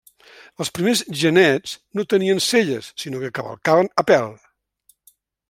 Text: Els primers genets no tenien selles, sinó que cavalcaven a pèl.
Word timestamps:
Els 0.63 0.71
primers 0.77 1.03
genets 1.23 1.75
no 1.99 2.05
tenien 2.15 2.41
selles, 2.47 2.89
sinó 3.05 3.23
que 3.25 3.31
cavalcaven 3.41 3.93
a 4.05 4.07
pèl. 4.11 4.35